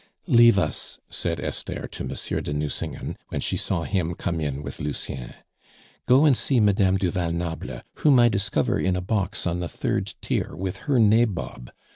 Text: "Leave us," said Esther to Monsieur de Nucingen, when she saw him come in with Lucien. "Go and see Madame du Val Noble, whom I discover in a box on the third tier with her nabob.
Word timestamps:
"Leave 0.25 0.57
us," 0.57 0.97
said 1.11 1.39
Esther 1.39 1.85
to 1.87 2.03
Monsieur 2.03 2.41
de 2.41 2.51
Nucingen, 2.53 3.15
when 3.27 3.39
she 3.39 3.55
saw 3.55 3.83
him 3.83 4.15
come 4.15 4.41
in 4.41 4.63
with 4.63 4.79
Lucien. 4.79 5.35
"Go 6.07 6.25
and 6.25 6.35
see 6.35 6.59
Madame 6.59 6.97
du 6.97 7.11
Val 7.11 7.31
Noble, 7.31 7.81
whom 7.97 8.17
I 8.17 8.27
discover 8.27 8.79
in 8.79 8.95
a 8.95 8.99
box 9.01 9.45
on 9.45 9.59
the 9.59 9.69
third 9.69 10.15
tier 10.19 10.55
with 10.55 10.77
her 10.89 10.97
nabob. 10.97 11.69